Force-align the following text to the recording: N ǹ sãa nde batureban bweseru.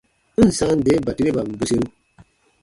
N 0.43 0.47
ǹ 0.49 0.51
sãa 0.57 0.73
nde 0.79 0.93
batureban 1.05 1.49
bweseru. 1.57 1.87